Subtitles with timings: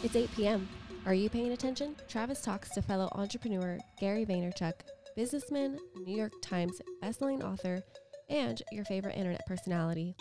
[0.00, 0.68] It's 8 p.m.
[1.06, 1.96] Are you paying attention?
[2.08, 4.74] Travis talks to fellow entrepreneur Gary Vaynerchuk,
[5.16, 7.82] businessman, New York Times bestselling author,
[8.30, 10.14] and your favorite internet personality.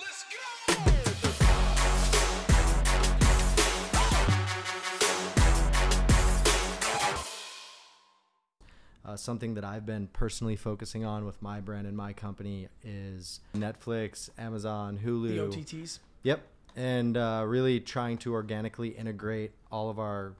[9.05, 13.41] Uh, something that I've been personally focusing on with my brand and my company is
[13.55, 15.51] Netflix, Amazon, Hulu.
[15.51, 15.99] The OTTs.
[16.23, 16.41] Yep.
[16.77, 20.33] And uh, really trying to organically integrate all of our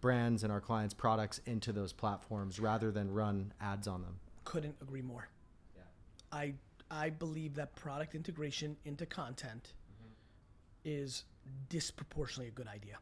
[0.00, 4.16] brands and our clients' products into those platforms rather than run ads on them.
[4.44, 5.28] Couldn't agree more.
[5.74, 5.82] Yeah.
[6.30, 6.54] I
[6.90, 9.72] I believe that product integration into content
[10.84, 11.24] is
[11.70, 12.98] disproportionately a good idea.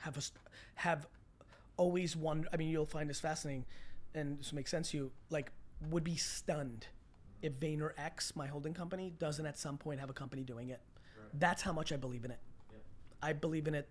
[0.00, 0.32] Have us
[0.74, 1.06] have
[1.76, 2.46] always one.
[2.52, 3.64] I mean, you'll find this fascinating,
[4.14, 5.12] and this will make sense to you.
[5.30, 5.50] Like,
[5.90, 6.86] would be stunned
[7.42, 10.80] if VaynerX, my holding company, doesn't at some point have a company doing it.
[11.38, 12.38] That's how much I believe in it.
[13.22, 13.88] I believe in it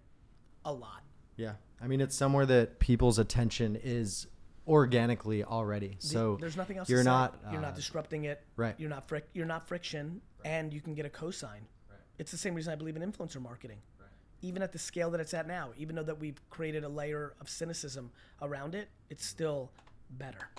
[0.63, 1.03] a lot.
[1.37, 1.53] Yeah.
[1.81, 4.27] I mean, it's somewhere that people's attention is
[4.67, 5.95] organically already.
[5.99, 6.89] So there's nothing else.
[6.89, 7.09] you're to say.
[7.09, 8.41] not, You're not uh, disrupting it.
[8.55, 8.75] right.
[8.77, 11.61] You're not fric- You're not friction, and you can get a cosign.
[12.19, 13.79] It's the same reason I believe in influencer marketing.
[14.41, 17.33] Even at the scale that it's at now, even though that we've created a layer
[17.39, 19.71] of cynicism around it, it's still
[20.11, 20.49] better.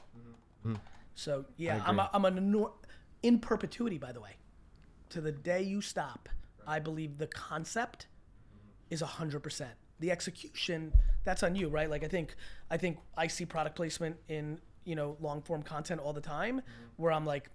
[0.67, 0.79] Mm.
[1.15, 2.67] So yeah, I'm a, I'm an
[3.23, 3.99] in perpetuity.
[3.99, 4.37] By the way,
[5.11, 6.29] to the day you stop,
[6.67, 8.07] I believe the concept
[8.91, 9.73] is hundred percent.
[10.01, 10.93] The execution,
[11.25, 11.89] that's on you, right?
[11.89, 12.35] Like I think,
[12.71, 16.59] I think I see product placement in you know long form content all the time,
[16.61, 17.03] mm-hmm.
[17.03, 17.49] where I'm like,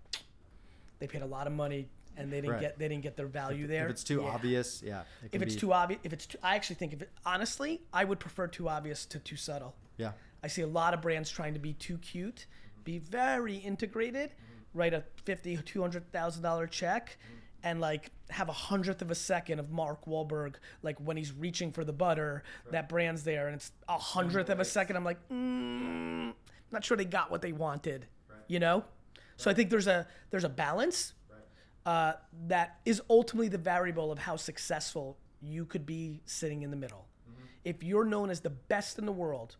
[0.99, 2.61] they paid a lot of money and they didn't Right.
[2.61, 3.85] get they didn't get their value there.
[3.85, 4.29] if it's too Yeah.
[4.29, 5.01] obvious, yeah.
[5.23, 7.81] it if it's be- too obvious, if it's too, I actually think if it honestly,
[7.94, 9.75] I would prefer too obvious to too subtle.
[9.97, 10.11] Yeah.
[10.44, 12.83] I see a lot of brands trying to be too cute, mm-hmm.
[12.83, 14.79] be very integrated, mm-hmm.
[14.79, 17.17] write a fifty, two hundred thousand dollar check,
[17.63, 21.71] and like have a hundredth of a second of Mark Wahlberg, like when he's reaching
[21.71, 24.95] for the butter, that brand's there, and it's a hundredth of a second.
[24.95, 26.33] I'm like, mm,
[26.71, 28.05] not sure they got what they wanted,
[28.47, 28.85] you know.
[29.38, 31.13] So I think there's a there's a balance
[31.85, 32.13] uh,
[32.47, 37.07] that is ultimately the variable of how successful you could be sitting in the middle.
[37.63, 39.55] If you're known as the best in the world,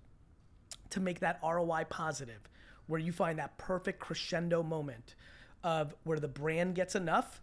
[0.92, 2.50] to make that ROI positive,
[2.88, 5.16] where you find that perfect crescendo moment
[5.64, 7.42] of where the brand gets enough,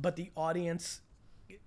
[0.00, 1.00] but the audience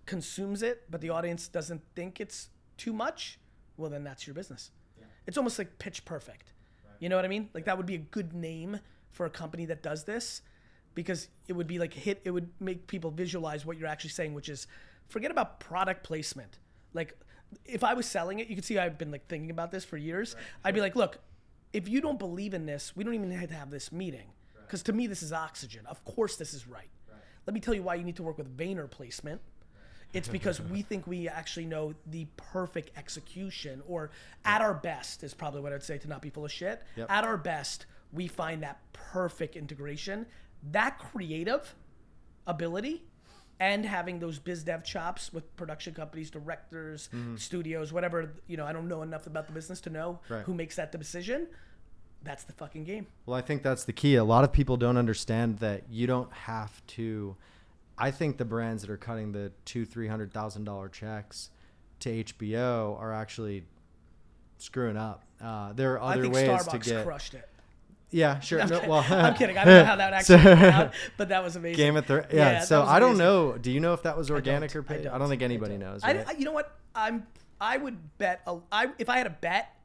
[0.06, 3.40] consumes it, but the audience doesn't think it's too much,
[3.78, 4.72] well, then that's your business.
[5.28, 6.54] It's almost like pitch perfect.
[7.00, 7.50] You know what I mean?
[7.54, 10.42] Like that would be a good name for a company that does this
[10.94, 14.34] because it would be like hit, it would make people visualize what you're actually saying,
[14.34, 14.68] which is
[15.08, 16.60] forget about product placement.
[16.94, 17.18] Like
[17.66, 19.98] if I was selling it, you can see I've been like thinking about this for
[19.98, 20.36] years.
[20.64, 21.20] I'd be like, look,
[21.74, 24.32] if you don't believe in this, we don't even have to have this meeting.
[24.66, 25.86] Because to me, this is oxygen.
[25.86, 26.90] Of course, this is right.
[27.46, 29.42] Let me tell you why you need to work with Vayner placement.
[30.14, 34.12] It's because we think we actually know the perfect execution, or
[34.46, 36.82] at our best, is probably what I'd say to not be full of shit.
[36.98, 37.10] Yep.
[37.10, 40.26] At our best, we find that perfect integration,
[40.72, 41.74] that creative
[42.46, 43.04] ability,
[43.60, 47.36] and having those biz dev chops with production companies, directors, mm-hmm.
[47.36, 48.34] studios, whatever.
[48.48, 50.44] You know, I don't know enough about the business to know Right.
[50.44, 51.48] who makes that decision.
[52.24, 53.08] That's the fucking game.
[53.26, 54.16] Well, I think that's the key.
[54.16, 57.36] A lot of people don't understand that you don't have to.
[57.98, 61.50] I think the brands that are cutting the two, three hundred thousand dollar checks
[62.02, 63.66] to HBO are actually
[64.58, 65.24] screwing up.
[65.44, 67.06] Uh, there are I other think ways Starbucks to get.
[67.06, 67.48] crushed it.
[68.12, 68.62] Yeah, sure.
[68.62, 69.58] I'm, No, well, I'm kidding.
[69.58, 71.78] I don't know how that actually came out, but that was amazing.
[71.78, 72.26] Game of Thrones.
[72.32, 72.54] Yeah.
[72.54, 73.58] that so I don't know.
[73.58, 75.02] Do you know if that was organic or paid?
[75.08, 75.20] I don't.
[75.22, 75.92] don't, think I anybody don't.
[75.92, 76.02] knows.
[76.04, 76.28] I, right?
[76.28, 76.78] I- you know what?
[76.94, 77.26] I'm.
[77.60, 78.42] I would bet.
[78.48, 79.76] A, I if I had a bet.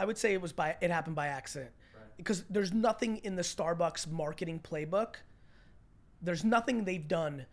[0.00, 1.72] I would say it was by it happened by accident,
[2.18, 5.14] because there's nothing in the Starbucks marketing playbook.
[6.20, 7.46] There's nothing they've done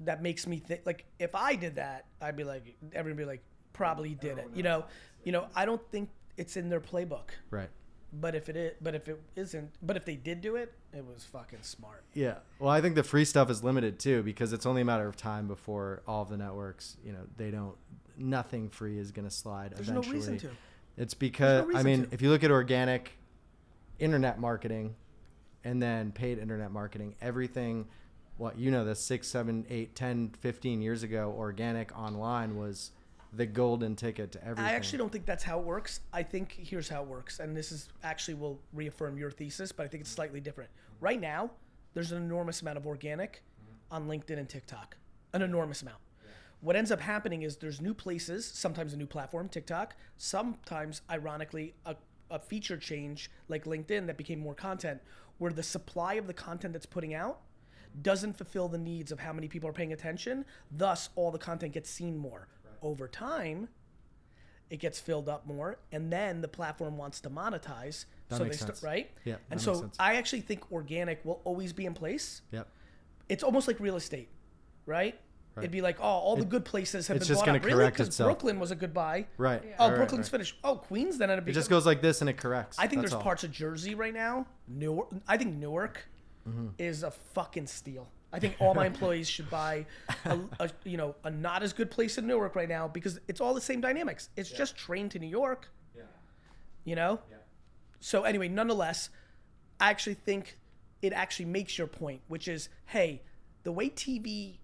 [0.00, 3.28] that makes me think like if I did that, I'd be like everyone would be
[3.28, 3.42] like
[3.72, 4.48] probably did it.
[4.54, 4.84] You know,
[5.24, 5.46] you know.
[5.54, 7.30] I don't think it's in their playbook.
[7.50, 7.68] right.
[8.10, 11.04] But if it is, but if it isn't, but if they did do it, it
[11.04, 12.04] was fucking smart.
[12.14, 12.36] Yeah.
[12.58, 15.14] Well, I think the free stuff is limited too because it's only a matter of
[15.14, 17.76] time before all of the networks, you know, they don't.
[18.16, 19.74] Nothing free is going to slide.
[19.76, 20.16] There's no eventually.
[20.16, 20.50] reason to.
[20.96, 22.14] It's because I mean, to.
[22.14, 23.17] if you look at organic
[23.98, 24.94] internet marketing
[25.64, 27.86] and then paid internet marketing, everything
[28.38, 32.92] what you know, the six, seven, eight, 10, 15 years ago, organic online was
[33.32, 34.64] the golden ticket to everything.
[34.64, 36.00] I actually don't think that's how it works.
[36.12, 39.84] I think here's how it works, and this is actually will reaffirm your thesis, but
[39.84, 40.70] I think it's slightly different.
[41.00, 41.50] Right now,
[41.94, 43.42] there's an enormous amount of organic
[43.90, 44.96] on LinkedIn and TikTok,
[45.32, 45.98] an enormous amount.
[46.60, 51.74] What ends up happening is there's new places, sometimes a new platform, TikTok, sometimes, ironically,
[51.86, 51.96] a,
[52.30, 55.00] a feature change like LinkedIn that became more content,
[55.38, 57.40] where the supply of the content that's putting out
[58.02, 60.44] doesn't fulfill the needs of how many people are paying attention.
[60.70, 62.48] Thus, all the content gets seen more.
[62.80, 63.68] Over time,
[64.70, 68.04] it gets filled up more, and then the platform wants to monetize.
[68.28, 68.78] That so makes they sense.
[68.78, 69.10] start right.
[69.24, 69.96] Yeah, and so sense.
[69.98, 72.42] I actually think organic will always be in place.
[72.52, 72.68] Yep.
[73.28, 74.28] It's almost like real estate,
[74.86, 75.18] right?
[75.58, 75.64] Right.
[75.64, 77.64] It'd be like, oh, all the good places have it's been just bought gonna out.
[77.64, 77.86] Really?
[77.90, 78.16] Because.
[78.16, 79.26] Brooklyn was a good buy.
[79.36, 79.62] Right.
[79.64, 80.30] Oh, right, right, Brooklyn's right.
[80.32, 80.56] finished.
[80.64, 82.78] Oh, Queens then ended up It just becoming- goes like this and it corrects.
[82.78, 83.22] I think That's there's all.
[83.22, 84.46] parts of Jersey right now.
[84.66, 85.08] Newark.
[85.26, 86.06] I think Newark
[86.48, 86.68] Mm-hmm.
[86.78, 88.08] is a fucking steal.
[88.32, 89.84] I think all my employees should buy
[90.24, 93.40] a, a you know a not as good place in Newark right now because it's
[93.40, 94.30] all the same dynamics.
[94.36, 95.68] It's just train to New York.
[95.94, 96.02] Yeah.
[96.84, 97.20] You know.
[97.30, 97.36] Yeah.
[98.00, 99.10] So anyway, nonetheless,
[99.80, 100.58] I actually think
[101.02, 103.22] it actually makes your point, which is, hey,
[103.64, 104.58] the way TV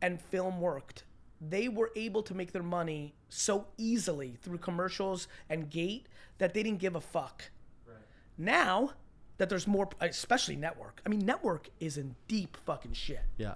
[0.00, 1.04] and film worked,
[1.40, 6.08] they were able to make their money so easily through commercials and gate
[6.38, 7.50] that they didn't give a fuck.
[7.86, 7.96] Right.
[8.36, 8.92] Now
[9.38, 11.00] that there's more, especially network.
[11.06, 13.22] I mean, network is in deep fucking shit.
[13.36, 13.54] Yeah.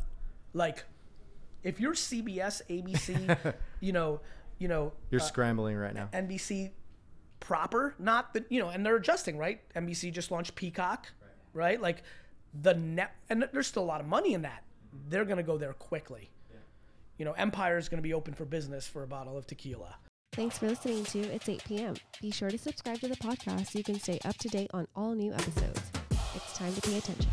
[0.55, 0.85] Like,
[1.63, 4.21] if you're CBS, ABC, you know,
[4.59, 6.09] you know, You're uh, scrambling right now.
[6.13, 6.71] NBC
[7.41, 9.61] proper, not the you know, and they're adjusting, right?
[9.75, 11.09] NBC just launched Peacock,
[11.53, 11.81] right?
[11.81, 12.05] Like
[12.55, 14.63] the net, and there's still a lot of money in that.
[15.09, 16.31] They're gonna go there quickly.
[17.19, 19.97] You know, Empire is gonna be open for business for a bottle of tequila.
[20.33, 21.95] Thanks for listening to It's 8 p.m.
[22.21, 24.89] Be sure to subscribe to the podcast so you can stay up to date on
[24.97, 25.83] all new episodes.
[26.35, 27.31] It's time to pay attention.